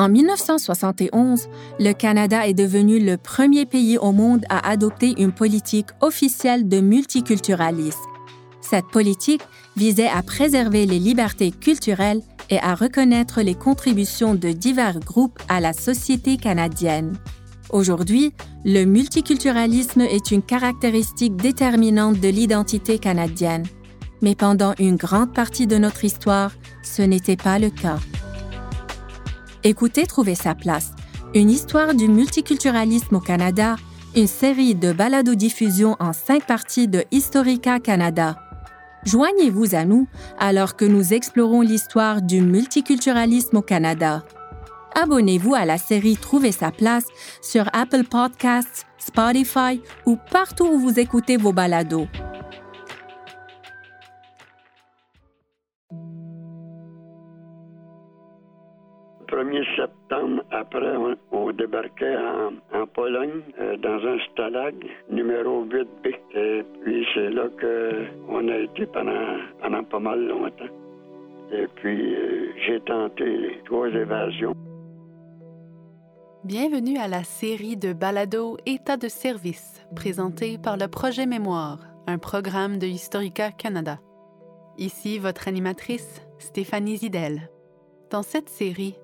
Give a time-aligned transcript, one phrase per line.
[0.00, 5.88] En 1971, le Canada est devenu le premier pays au monde à adopter une politique
[6.00, 7.98] officielle de multiculturalisme.
[8.62, 9.42] Cette politique
[9.76, 15.60] visait à préserver les libertés culturelles et à reconnaître les contributions de divers groupes à
[15.60, 17.18] la société canadienne.
[17.68, 18.32] Aujourd'hui,
[18.64, 23.66] le multiculturalisme est une caractéristique déterminante de l'identité canadienne.
[24.22, 27.98] Mais pendant une grande partie de notre histoire, ce n'était pas le cas.
[29.62, 30.92] Écoutez Trouver sa place,
[31.34, 33.76] une histoire du multiculturalisme au Canada,
[34.16, 38.38] une série de balados-diffusion en cinq parties de Historica Canada.
[39.04, 44.24] Joignez-vous à nous alors que nous explorons l'histoire du multiculturalisme au Canada.
[44.94, 47.04] Abonnez-vous à la série Trouver sa place
[47.42, 52.08] sur Apple Podcasts, Spotify ou partout où vous écoutez vos balados.
[59.50, 60.96] 1er septembre, après,
[61.32, 64.74] on, débarquait en, Pologne, euh, dans un stalag
[65.10, 66.14] numéro 8B.
[66.34, 70.72] Et puis, c'est là qu'on a été pendant, pendant pas mal longtemps.
[71.52, 74.54] Et puis, euh, j'ai tenté trois évasions.
[76.44, 82.18] Bienvenue à la série de balado État de service, présentée par le Projet Mémoire, un
[82.18, 83.98] programme de Historica Canada.
[84.78, 87.50] Ici votre animatrice, Stéphanie Zidel.
[88.10, 88.94] Dans cette série,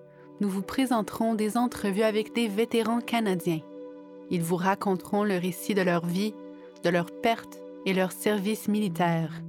[0.41, 3.61] nous vous présenterons des entrevues avec des vétérans canadiens.
[4.31, 6.35] Ils vous raconteront le récit de leur vie,
[6.83, 9.43] de leurs pertes et leur service militaire.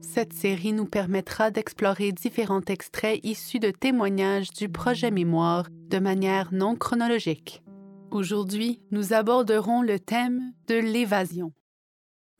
[0.00, 6.52] Cette série nous permettra d'explorer différents extraits issus de témoignages du projet Mémoire de manière
[6.52, 7.62] non chronologique.
[8.10, 11.52] Aujourd'hui, nous aborderons le thème de l'évasion.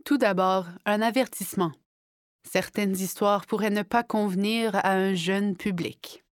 [0.05, 1.72] Tout d'abord, un avertissement.
[2.48, 6.24] Certaines histoires pourraient ne pas convenir à un jeune public.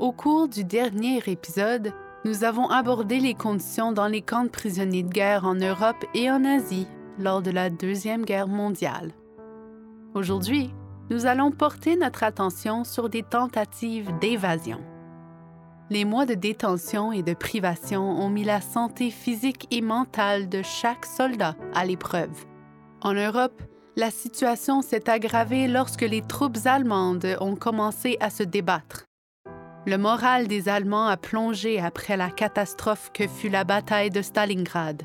[0.00, 1.92] Au cours du dernier épisode,
[2.24, 6.30] nous avons abordé les conditions dans les camps de prisonniers de guerre en Europe et
[6.30, 6.86] en Asie
[7.18, 9.12] lors de la Deuxième Guerre mondiale.
[10.14, 10.72] Aujourd'hui,
[11.10, 14.80] nous allons porter notre attention sur des tentatives d'évasion.
[15.90, 20.62] Les mois de détention et de privation ont mis la santé physique et mentale de
[20.62, 22.46] chaque soldat à l'épreuve.
[23.02, 23.60] En Europe,
[23.96, 29.09] la situation s'est aggravée lorsque les troupes allemandes ont commencé à se débattre.
[29.86, 35.04] Le moral des Allemands a plongé après la catastrophe que fut la bataille de Stalingrad.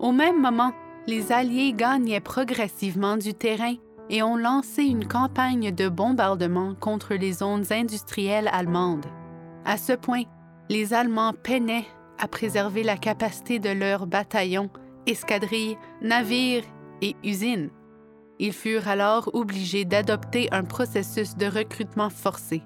[0.00, 0.72] Au même moment,
[1.06, 3.74] les Alliés gagnaient progressivement du terrain
[4.10, 9.06] et ont lancé une campagne de bombardement contre les zones industrielles allemandes.
[9.64, 10.24] À ce point,
[10.68, 11.86] les Allemands peinaient
[12.18, 14.70] à préserver la capacité de leurs bataillons,
[15.06, 16.64] escadrilles, navires
[17.02, 17.70] et usines.
[18.40, 22.62] Ils furent alors obligés d'adopter un processus de recrutement forcé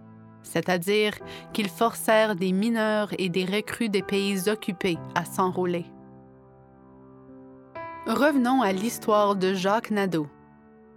[0.46, 1.12] c'est-à-dire
[1.52, 5.84] qu'ils forcèrent des mineurs et des recrues des pays occupés à s'enrôler.
[8.06, 10.28] Revenons à l'histoire de Jacques Nadeau.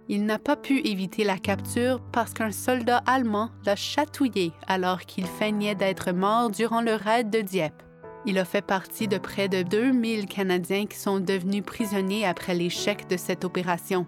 [0.08, 5.26] Il n'a pas pu éviter la capture parce qu'un soldat allemand l'a chatouillé alors qu'il
[5.26, 7.82] feignait d'être mort durant le raid de Dieppe.
[8.26, 13.08] Il a fait partie de près de 2000 Canadiens qui sont devenus prisonniers après l'échec
[13.08, 14.06] de cette opération.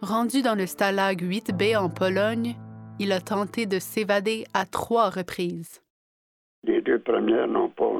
[0.00, 2.56] Rendu dans le Stalag 8B en Pologne,
[2.98, 5.82] il a tenté de s'évader à trois reprises.
[6.64, 7.90] Les deux premières n'ont pas,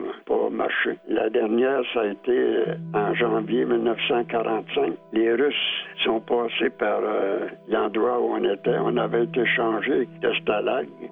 [0.52, 0.96] marché.
[1.08, 4.92] La dernière, ça a été euh, en janvier 1945.
[5.12, 5.54] Les Russes
[6.04, 8.76] sont passés par euh, l'endroit où on était.
[8.78, 10.30] On avait été changé de.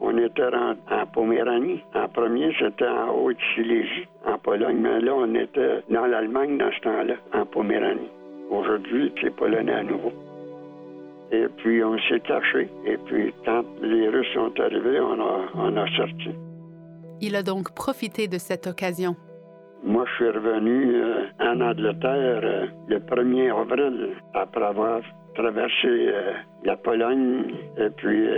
[0.01, 1.83] On était en, en Poméranie.
[1.95, 4.79] En premier, c'était en Haute-Silésie, en Pologne.
[4.81, 8.11] Mais là, on était dans l'Allemagne dans ce temps-là, en Poméranie.
[8.51, 10.13] Aujourd'hui, c'est polonais à nouveau.
[11.33, 12.69] Et puis, on s'est caché.
[12.85, 16.31] Et puis, quand les Russes sont arrivés, on a, on a sorti.
[17.21, 19.15] Il a donc profité de cette occasion.
[19.83, 25.01] Moi, je suis revenu euh, en Angleterre euh, le 1er avril, après avoir
[25.35, 26.33] traversé euh,
[26.65, 28.29] la Pologne et puis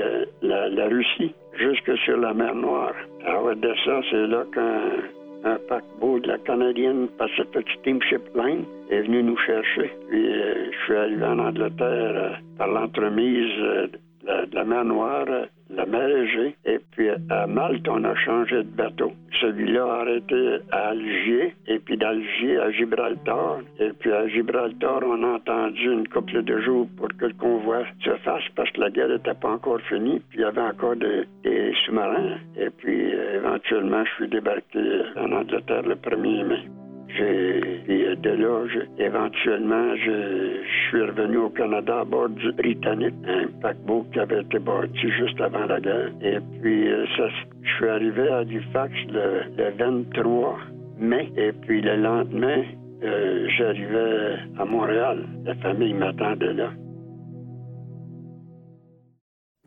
[0.42, 2.94] la, Russie, jusque sur la mer Noire.
[3.26, 9.22] À Odessa, c'est là qu'un un paquebot de la canadienne Pacific Steamship Line est venu
[9.22, 9.90] nous chercher.
[10.08, 13.90] Puis je suis arrivé en Angleterre par l'entremise
[14.24, 15.26] de la mer Noire
[15.74, 16.54] la mer Égée.
[16.64, 19.12] Et puis à Malte, on a changé de bateau.
[19.40, 23.60] Celui-là a arrêté à Alger, et puis d'Alger à Gibraltar.
[23.80, 27.84] Et puis à Gibraltar, on a entendu une couple de jours pour que le convoi
[28.04, 30.20] se fasse parce que la guerre n'était pas encore finie.
[30.28, 31.26] Puis il y avait encore des,
[31.84, 32.38] sous-marins.
[32.56, 34.80] Et puis éventuellement, je suis débarqué
[35.16, 36.81] en Angleterre le 1er mai.
[37.20, 38.64] Et de là,
[38.98, 44.58] éventuellement, je, suis revenu au Canada à bord du Britannique, un paquebot qui avait été
[44.58, 46.10] bâti juste avant la guerre.
[46.22, 47.06] Et puis, euh,
[47.62, 50.58] je suis arrivé à Halifax le, 23
[50.98, 52.62] mai et puis le lendemain,
[53.02, 55.26] euh, j'arrivais à Montréal.
[55.44, 56.70] La famille m'attendait là.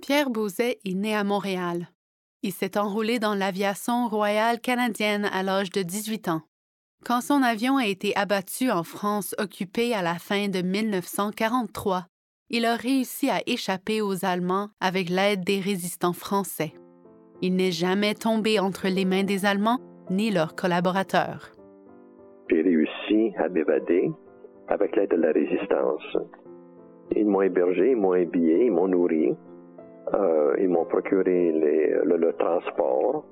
[0.01, 1.87] Pierre Bouzet est né à Montréal.
[2.43, 6.41] Il s'est enrôlé dans l'aviation royale canadienne à l'âge de 18 ans.
[7.03, 12.05] Quand son avion a été abattu en France occupée à la fin de 1943,
[12.49, 16.73] il a réussi à échapper aux Allemands avec l'aide des résistants français.
[17.41, 21.51] Il n'est jamais tombé entre les mains des Allemands ni leurs collaborateurs.
[22.49, 24.11] J'ai réussi à m'évader
[24.67, 26.17] avec l'aide de la résistance.
[27.15, 29.35] Ils m'ont hébergé, ils m'ont habillé, ils m'ont nourri.
[30.13, 33.25] Euh, ils m'ont procuré le, transport.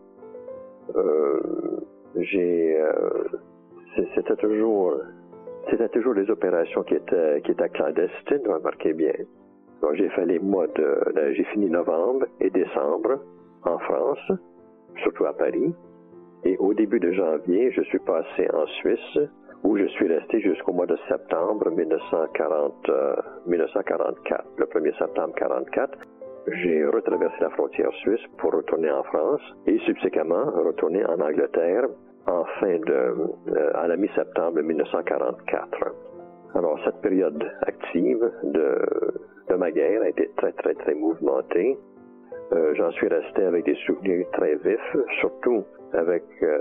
[0.95, 1.39] Euh,
[2.17, 3.23] j'ai, euh,
[4.15, 4.93] c'était toujours,
[5.69, 9.13] c'était toujours des opérations qui étaient, qui étaient clandestines, remarquez bien.
[9.93, 10.41] j'ai fait les
[11.33, 13.19] j'ai fini novembre et décembre
[13.63, 14.31] en France,
[15.01, 15.73] surtout à Paris.
[16.45, 19.19] Et au début de janvier, je suis passé en Suisse,
[19.63, 22.89] où je suis resté jusqu'au mois de septembre 1940,
[23.47, 25.97] 1944, le 1er septembre 1944
[26.51, 31.85] j'ai retraversé la frontière suisse pour retourner en France et subséquemment retourner en Angleterre
[32.27, 33.15] en fin de,
[33.55, 35.67] euh, à la mi-septembre 1944.
[36.55, 38.77] Alors, cette période active de,
[39.49, 41.77] de ma guerre a été très, très, très mouvementée.
[42.53, 46.59] Euh, J'en suis resté avec des souvenirs très vifs, surtout avec euh,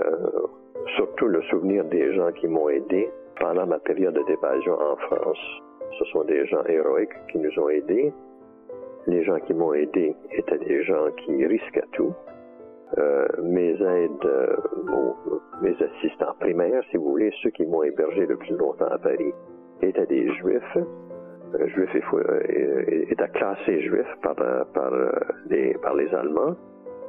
[0.95, 5.61] surtout le souvenir des gens qui m'ont aidé pendant ma période d'évasion en France.
[5.99, 8.11] Ce sont des gens héroïques qui nous ont aidés,
[9.07, 12.13] les gens qui m'ont aidé étaient des gens qui risquaient tout.
[12.99, 14.55] Euh, mes aides, euh,
[15.61, 19.33] mes assistants primaires, si vous voulez, ceux qui m'ont hébergé le plus longtemps à Paris,
[19.81, 24.35] étaient des juifs, euh, juifs et, étaient classés juifs par,
[25.49, 26.55] les Allemands.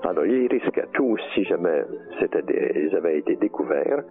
[0.04, 1.84] Alors, ils risquaient tout si jamais
[2.18, 2.42] c'était
[2.74, 4.04] ils avaient été découverts.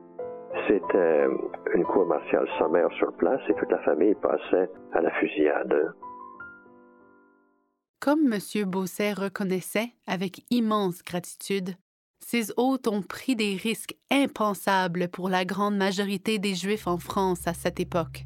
[0.67, 1.25] C'était
[1.73, 5.93] une cour martiale sommaire sur place et toute la famille passait à la fusillade.
[8.03, 8.65] Comme M.
[8.65, 11.77] Beausset reconnaissait avec immense gratitude,
[12.19, 17.47] ces hôtes ont pris des risques impensables pour la grande majorité des Juifs en France
[17.47, 18.25] à cette époque.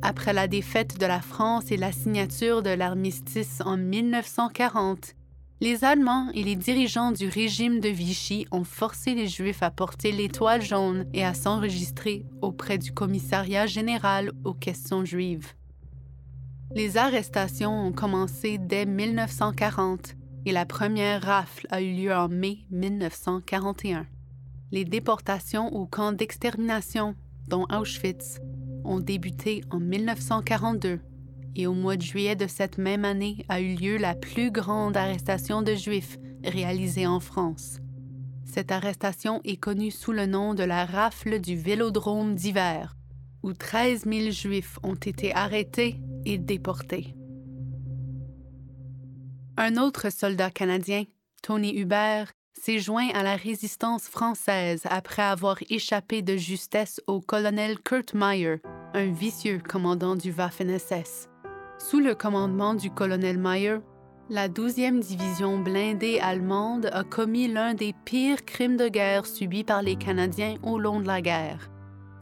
[0.00, 5.12] Après la défaite de la France et la signature de l'armistice en 1940,
[5.60, 10.12] les Allemands et les dirigeants du régime de Vichy ont forcé les Juifs à porter
[10.12, 15.52] l'étoile jaune et à s'enregistrer auprès du commissariat général aux questions juives.
[16.74, 22.58] Les arrestations ont commencé dès 1940 et la première rafle a eu lieu en mai
[22.72, 24.06] 1941.
[24.72, 27.14] Les déportations au camp d'extermination,
[27.46, 28.40] dont Auschwitz,
[28.82, 30.98] ont débuté en 1942
[31.54, 34.96] et au mois de juillet de cette même année a eu lieu la plus grande
[34.96, 37.78] arrestation de Juifs réalisée en France.
[38.46, 42.96] Cette arrestation est connue sous le nom de la rafle du Vélodrome d'hiver,
[43.44, 46.00] où 13 000 Juifs ont été arrêtés
[49.56, 51.04] Un autre soldat canadien,
[51.42, 57.78] Tony Hubert, s'est joint à la résistance française après avoir échappé de justesse au colonel
[57.78, 58.62] Kurt Meyer,
[58.94, 61.28] un vicieux commandant du Waffen-SS.
[61.78, 63.78] Sous le commandement du colonel Meyer,
[64.30, 69.82] la 12e division blindée allemande a commis l'un des pires crimes de guerre subis par
[69.82, 71.73] les Canadiens au long de la guerre.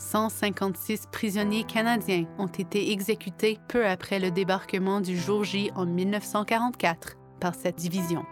[0.03, 7.17] 156 prisonniers canadiens ont été exécutés peu après le débarquement du jour J en 1944
[7.41, 8.25] par cette division.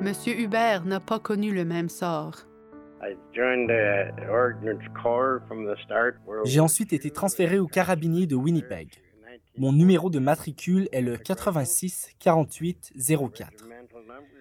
[0.00, 2.46] Monsieur Hubert n'a pas connu le même sort.
[6.44, 8.88] J'ai ensuite été transféré au carabinier de Winnipeg.
[9.58, 12.92] Mon numéro de matricule est le 86 48
[13.34, 13.50] 04.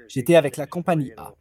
[0.08, 1.34] J'étais avec la compagnie A.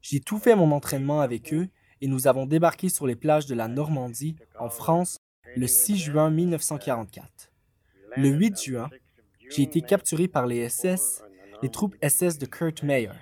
[0.00, 1.68] J'ai tout fait mon entraînement avec eux
[2.04, 5.16] et nous avons débarqué sur les plages de la Normandie, en France,
[5.56, 7.50] le 6 juin 1944.
[8.18, 8.90] Le 8 juin,
[9.48, 11.22] j'ai été capturé par les SS,
[11.62, 13.14] les troupes SS de Kurt Meyer.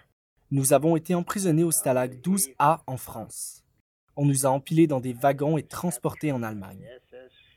[0.51, 3.62] Nous avons été emprisonnés au Stalag 12A en France.
[4.17, 6.85] On nous a empilés dans des wagons et transportés en Allemagne.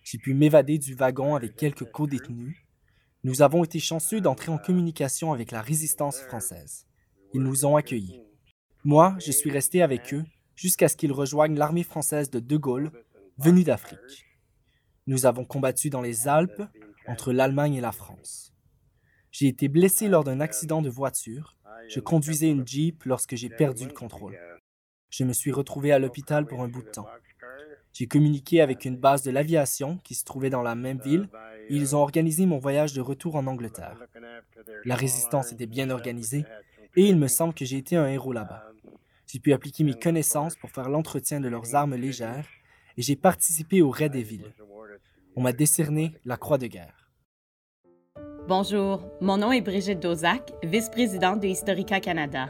[0.03, 2.55] J'ai pu m'évader du wagon avec quelques co-détenus.
[3.23, 6.85] Nous avons été chanceux d'entrer en communication avec la résistance française.
[7.33, 8.21] Ils nous ont accueillis.
[8.83, 10.23] Moi, je suis resté avec eux
[10.55, 12.91] jusqu'à ce qu'ils rejoignent l'armée française de De Gaulle,
[13.37, 14.25] venue d'Afrique.
[15.07, 16.63] Nous avons combattu dans les Alpes,
[17.07, 18.53] entre l'Allemagne et la France.
[19.31, 21.57] J'ai été blessé lors d'un accident de voiture.
[21.89, 24.39] Je conduisais une Jeep lorsque j'ai perdu le contrôle.
[25.09, 27.07] Je me suis retrouvé à l'hôpital pour un bout de temps.
[27.93, 31.29] J'ai communiqué avec une base de l'aviation qui se trouvait dans la même ville
[31.69, 33.97] et ils ont organisé mon voyage de retour en Angleterre.
[34.83, 36.45] La résistance était bien organisée
[36.95, 38.65] et il me semble que j'ai été un héros là-bas.
[39.27, 42.47] J'ai pu appliquer mes connaissances pour faire l'entretien de leurs armes légères
[42.97, 44.53] et j'ai participé au raid des villes.
[45.35, 47.09] On m'a décerné la Croix de guerre.
[48.47, 52.49] Bonjour, mon nom est Brigitte Dozac, vice-présidente de Historica Canada.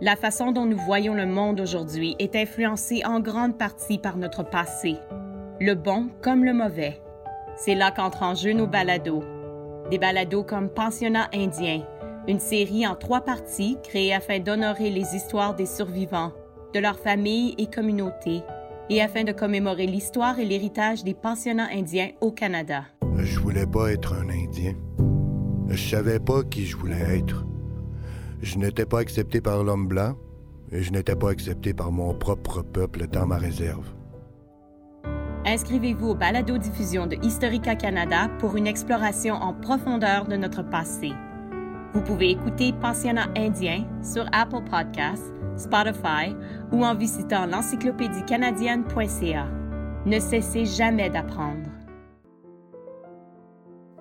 [0.00, 4.42] La façon dont nous voyons le monde aujourd'hui est influencée en grande partie par notre
[4.42, 4.96] passé,
[5.60, 7.00] le bon comme le mauvais.
[7.56, 9.22] C'est là qu'entrent en jeu nos balados.
[9.90, 11.86] Des balados comme Pensionnat indien,
[12.26, 16.32] une série en trois parties créée afin d'honorer les histoires des survivants,
[16.72, 18.42] de leurs familles et communautés,
[18.90, 22.84] et afin de commémorer l'histoire et l'héritage des pensionnats indiens au Canada.
[23.16, 24.74] Je voulais pas être un Indien.
[25.68, 27.46] Je savais pas qui je voulais être.
[28.42, 30.14] Je n'étais pas accepté par l'homme blanc
[30.72, 33.86] et je n'étais pas accepté par mon propre peuple dans ma réserve.
[35.46, 41.12] Inscrivez-vous au balado-diffusion de Historica Canada pour une exploration en profondeur de notre passé.
[41.94, 46.34] Vous pouvez écouter Pensionnat indien sur Apple Podcasts, Spotify
[46.72, 49.46] ou en visitant l'encyclopédie canadienne.ca.
[50.04, 51.70] Ne cessez jamais d'apprendre.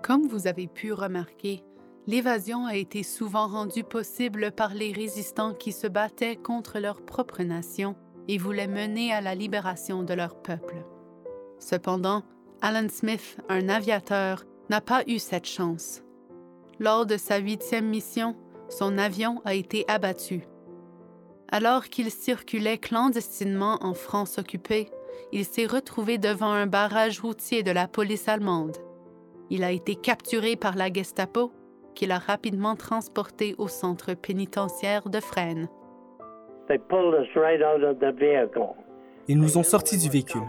[0.01, 1.63] Comme vous avez pu remarquer,
[2.07, 7.43] l'évasion a été souvent rendue possible par les résistants qui se battaient contre leur propre
[7.43, 7.95] nation
[8.27, 10.83] et voulaient mener à la libération de leur peuple.
[11.59, 12.23] Cependant,
[12.59, 16.01] Alan Smith, un aviateur, n'a pas eu cette chance.
[16.79, 18.35] Lors de sa huitième mission,
[18.69, 20.47] son avion a été abattu.
[21.49, 24.89] Alors qu'il circulait clandestinement en France occupée,
[25.31, 28.77] il s'est retrouvé devant un barrage routier de la police allemande.
[29.49, 31.51] Il a été capturé par la Gestapo,
[31.93, 35.69] qui l'a rapidement transporté au centre pénitentiaire de Fresnes.
[39.27, 40.41] Ils nous ont sortis du véhicule.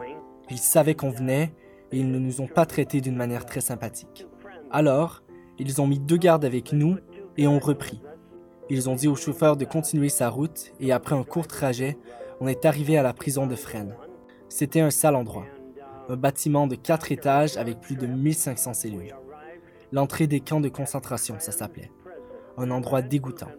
[0.50, 1.52] Ils savaient qu'on venait
[1.92, 4.26] et ils ne nous ont pas traités d'une manière très sympathique.
[4.70, 5.23] Alors,
[5.58, 6.96] ils ont mis deux gardes avec nous
[7.36, 8.00] et ont repris.
[8.70, 11.98] Ils ont dit au chauffeur de continuer sa route et après un court trajet,
[12.40, 13.94] on est arrivé à la prison de Fresnes.
[14.48, 15.46] C'était un sale endroit.
[16.08, 19.14] Un bâtiment de quatre étages avec plus de 1500 cellules.
[19.92, 21.90] L'entrée des camps de concentration, ça s'appelait.
[22.56, 23.52] Un endroit dégoûtant.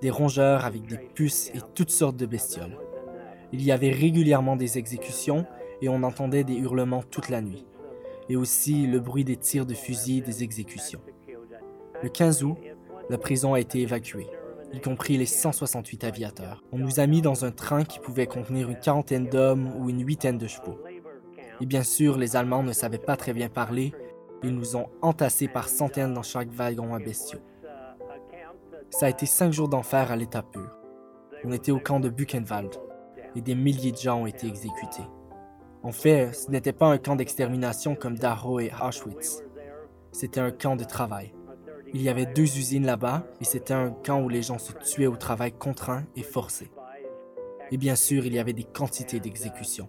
[0.00, 2.78] Des rongeurs avec des puces et toutes sortes de bestioles.
[3.52, 5.46] Il y avait régulièrement des exécutions
[5.80, 7.66] et on entendait des hurlements toute la nuit,
[8.28, 11.00] et aussi le bruit des tirs de fusil des exécutions.
[12.02, 12.56] Le 15 août,
[13.10, 14.28] la prison a été évacuée,
[14.72, 16.62] y compris les 168 aviateurs.
[16.70, 20.06] On nous a mis dans un train qui pouvait contenir une quarantaine d'hommes ou une
[20.06, 20.78] huitaine de chevaux.
[21.60, 23.92] Et bien sûr, les Allemands ne savaient pas très bien parler,
[24.44, 27.40] ils nous ont entassés par centaines dans chaque wagon à bestiaux.
[28.90, 30.70] Ça a été cinq jours d'enfer à l'état pur.
[31.44, 32.76] On était au camp de Buchenwald
[33.34, 35.02] et des milliers de gens ont été exécutés.
[35.82, 39.42] En fait, ce n'était pas un camp d'extermination comme Dachau et Auschwitz.
[40.12, 41.32] C'était un camp de travail.
[41.94, 45.06] Il y avait deux usines là-bas et c'était un camp où les gens se tuaient
[45.06, 46.70] au travail contraint et forcé.
[47.70, 49.86] Et bien sûr, il y avait des quantités d'exécutions.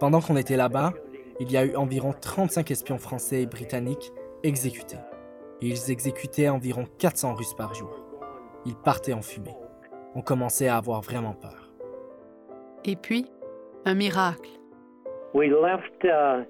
[0.00, 0.92] Pendant qu'on était là-bas,
[1.40, 4.12] il y a eu environ 35 espions français et britanniques
[4.42, 4.98] exécutés.
[5.60, 8.04] Et ils exécutaient environ 400 Russes par jour.
[8.66, 9.56] Ils partaient en fumée.
[10.14, 11.72] On commençait à avoir vraiment peur.
[12.84, 13.26] Et puis,
[13.84, 14.50] un miracle.
[15.34, 16.44] Uh,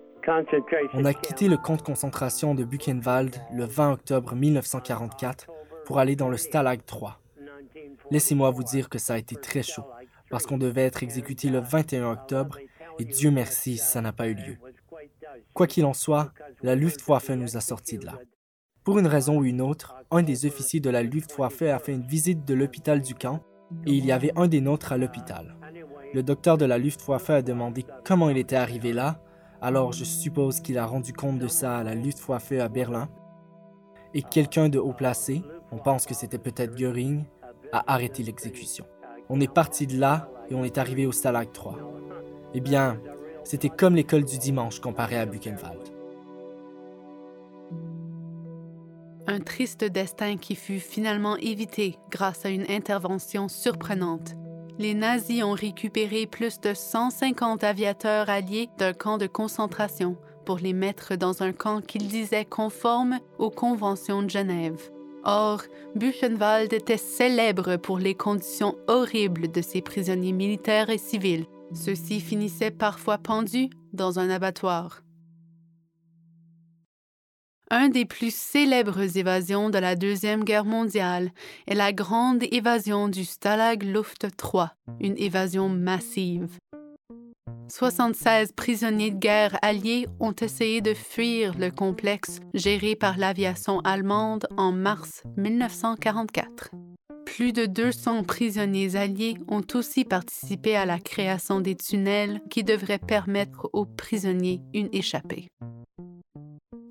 [0.95, 5.47] On a quitté le camp de concentration de Buchenwald le 20 octobre 1944
[5.85, 7.19] pour aller dans le Stalag 3.
[8.11, 9.85] Laissez-moi vous dire que ça a été très chaud,
[10.31, 12.59] parce qu'on devait être exécuté le 21 octobre,
[12.99, 14.59] et Dieu merci, ça n'a pas eu lieu.
[15.55, 18.19] Quoi qu'il en soit, la Luftwaffe nous a sortis de là.
[18.85, 22.07] Pour une raison ou une autre, un des officiers de la Luftwaffe a fait une
[22.07, 23.41] visite de l'hôpital du camp,
[23.87, 25.57] et il y avait un des nôtres à l'hôpital.
[26.13, 29.21] Le docteur de la Luftwaffe a demandé comment il était arrivé là,
[29.63, 33.09] alors je suppose qu'il a rendu compte de ça à la Luftwaffe à Berlin.
[34.13, 37.25] Et quelqu'un de haut placé, on pense que c'était peut-être Göring,
[37.73, 38.85] a arrêté l'exécution.
[39.31, 41.79] On est parti de là et on est arrivé au Stalag 3.
[42.55, 43.01] Eh bien,
[43.45, 45.81] c'était comme l'école du dimanche comparé à Buchenwald.
[49.29, 54.35] Un triste destin qui fut finalement évité grâce à une intervention surprenante
[54.79, 60.73] les nazis ont récupéré plus de 150 aviateurs alliés d'un camp de concentration pour les
[60.73, 64.91] mettre dans un camp qu'ils disaient conforme aux conventions de Genève.
[65.25, 65.63] Or,
[65.95, 71.47] Buchenwald était célèbre pour les conditions horribles de ses prisonniers militaires et civils.
[71.75, 75.03] Ceux-ci finissaient parfois pendus dans un abattoir.
[77.75, 81.31] Un des plus célèbres évasions de la Deuxième Guerre mondiale
[81.67, 84.67] est la grande évasion du Stalag Luft III,
[85.01, 86.59] une évasion massive.
[87.69, 94.47] 76 prisonniers de guerre alliés ont essayé de fuir le complexe géré par l'aviation allemande
[94.59, 96.73] en mars 1944.
[97.25, 102.99] Plus de 200 prisonniers alliés ont aussi participé à la création des tunnels qui devraient
[102.99, 105.49] permettre aux prisonniers une échappée.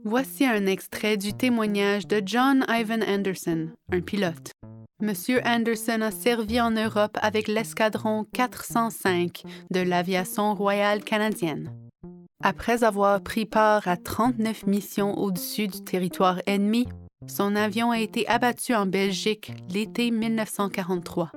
[0.03, 4.51] Voici un extrait du témoignage de John Ivan Anderson, un pilote.
[4.99, 11.71] Monsieur Anderson a servi en Europe avec l'escadron 405 de l'aviation royale canadienne.
[12.43, 16.87] Après avoir pris part à 39 missions au-dessus du territoire ennemi,
[17.27, 21.31] son avion a été abattu en Belgique l'été 1943.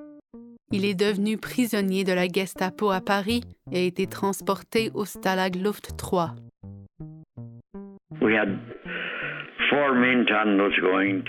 [0.73, 5.55] Il est devenu prisonnier de la Gestapo à Paris et a été transporté au Stalag
[5.55, 6.35] Luft 3.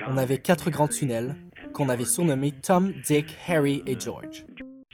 [0.07, 1.35] On avait quatre grands tunnels
[1.73, 4.45] qu'on avait surnommés Tom, Dick, Harry et George.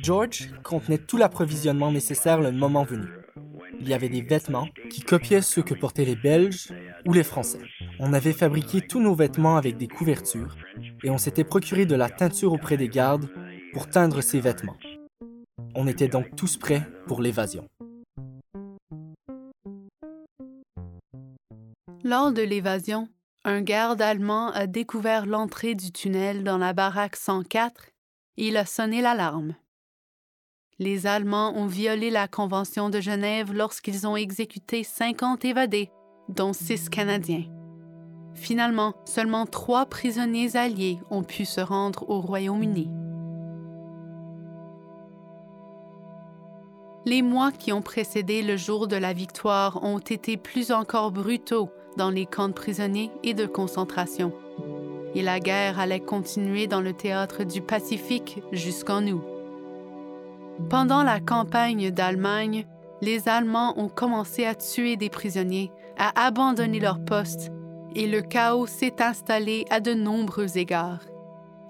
[0.02, 3.06] George contenait tout l'approvisionnement nécessaire le moment venu.
[3.80, 6.72] Il y avait des vêtements qui copiaient ceux que portaient les Belges
[7.06, 7.62] ou les Français.
[8.00, 10.56] On avait fabriqué tous nos vêtements avec des couvertures
[11.04, 13.30] et on s'était procuré de la teinture auprès des gardes
[13.74, 14.78] pour teindre ces vêtements.
[15.76, 17.68] On était donc tous prêts pour l'évasion.
[22.12, 23.08] Lors de l'évasion,
[23.46, 27.86] un garde allemand a découvert l'entrée du tunnel dans la baraque 104
[28.36, 29.56] et il a sonné l'alarme.
[30.78, 35.90] Les Allemands ont violé la Convention de Genève lorsqu'ils ont exécuté 50 évadés,
[36.28, 37.46] dont 6 Canadiens.
[38.34, 42.90] Finalement, seulement trois prisonniers alliés ont pu se rendre au Royaume-Uni.
[47.06, 51.72] Les mois qui ont précédé le jour de la victoire ont été plus encore brutaux
[51.98, 54.32] dans les camps de prisonniers et de concentration.
[55.16, 59.24] Et la guerre allait continuer dans le théâtre du Pacifique jusqu'en août.
[60.70, 62.66] Pendant la campagne d'Allemagne,
[63.02, 67.52] les Allemands ont commencé à tuer des prisonniers, à abandonner leurs postes,
[67.96, 71.02] et le chaos s'est installé à de nombreux égards.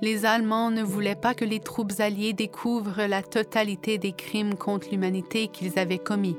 [0.02, 4.90] Les Allemands ne voulaient pas que les troupes alliées découvrent la totalité des crimes contre
[4.92, 6.38] l'humanité qu'ils avaient commis.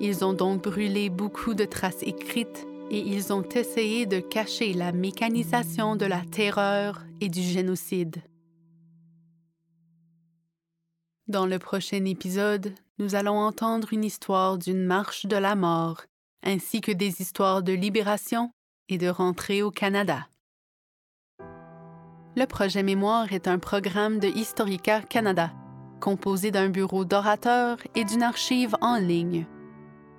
[0.00, 4.92] Ils ont donc brûlé beaucoup de traces écrites et ils ont essayé de cacher la
[4.92, 8.22] mécanisation de la terreur et du génocide.
[11.28, 16.02] Dans le prochain épisode, nous allons entendre une histoire d'une marche de la mort,
[16.42, 18.50] ainsi que des histoires de libération
[18.88, 20.28] et de rentrée au Canada.
[22.36, 25.52] Le projet Mémoire est un programme de Historica Canada,
[26.00, 29.46] composé d'un bureau d'orateurs et d'une archive en ligne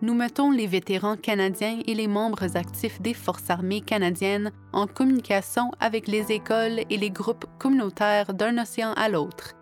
[0.03, 5.71] nous mettons les vétérans canadiens et les membres actifs des Forces armées canadiennes en communication
[5.79, 9.53] avec les écoles et les groupes communautaires d'un océan à l'autre.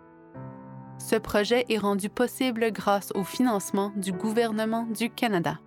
[0.98, 5.60] Ce projet est rendu possible grâce au financement du gouvernement du Canada.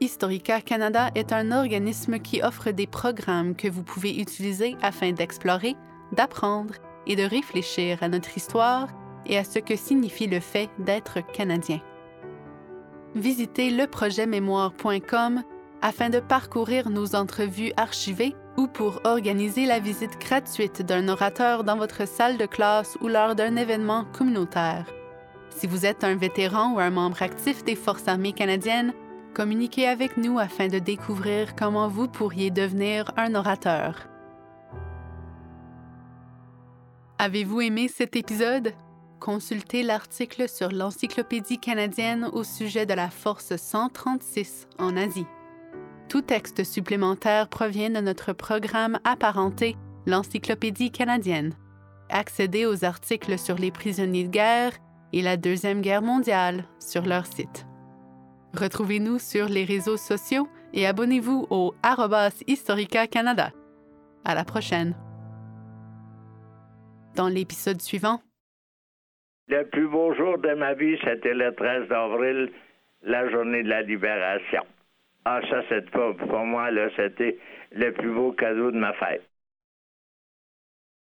[0.00, 5.76] Historica Canada est un organisme qui offre des programmes que vous pouvez utiliser afin d'explorer,
[6.12, 6.74] d'apprendre
[7.06, 8.88] et de réfléchir à notre histoire
[9.24, 11.80] et à ce que signifie le fait d'être canadien
[13.16, 15.42] visitez leprojetmémoire.com
[15.82, 21.76] afin de parcourir nos entrevues archivées ou pour organiser la visite gratuite d'un orateur dans
[21.76, 24.86] votre salle de classe ou lors d'un événement communautaire.
[25.50, 28.92] Si vous êtes un vétéran ou un membre actif des Forces armées canadiennes,
[29.34, 34.08] communiquez avec nous afin de découvrir comment vous pourriez devenir un orateur.
[37.18, 38.72] Avez-vous aimé cet épisode?
[39.26, 45.26] Consultez l'article sur l'Encyclopédie canadienne au sujet de la Force 136 en Asie.
[46.08, 49.74] Tout texte supplémentaire provient de notre programme apparenté,
[50.06, 51.54] l'Encyclopédie canadienne.
[52.08, 54.74] Accédez aux articles sur les prisonniers de guerre
[55.12, 57.66] et la Deuxième Guerre mondiale sur leur site.
[58.54, 61.74] Retrouvez-nous sur les réseaux sociaux et abonnez-vous au
[62.46, 63.50] Historica Canada.
[64.24, 64.94] À la prochaine.
[67.16, 68.20] Dans l'épisode suivant,
[69.48, 72.50] le plus beau jour de ma vie, c'était le 13 avril,
[73.02, 74.62] la journée de la libération.
[75.24, 77.36] Ah, ça, c'est pour, pour moi, là, c'était
[77.72, 79.25] le plus beau cadeau de ma fête.